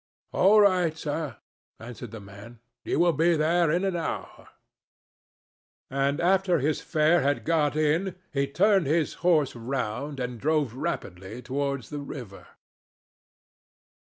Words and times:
"All 0.33 0.59
right, 0.61 0.97
sir," 0.97 1.37
answered 1.79 2.09
the 2.09 2.19
man, 2.19 2.57
"you 2.83 2.97
will 2.97 3.13
be 3.13 3.35
there 3.37 3.69
in 3.69 3.85
an 3.85 3.95
hour," 3.95 4.49
and 5.91 6.19
after 6.19 6.57
his 6.57 6.81
fare 6.81 7.21
had 7.21 7.45
got 7.45 7.75
in 7.75 8.15
he 8.33 8.47
turned 8.47 8.87
his 8.87 9.13
horse 9.21 9.55
round 9.55 10.19
and 10.19 10.39
drove 10.41 10.73
rapidly 10.73 11.43
towards 11.43 11.91
the 11.91 11.99
river. 11.99 12.47